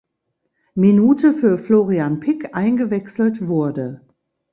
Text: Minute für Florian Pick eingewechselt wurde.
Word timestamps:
Minute 0.73 1.31
für 1.31 1.59
Florian 1.59 2.19
Pick 2.21 2.55
eingewechselt 2.55 3.47
wurde. 3.47 4.01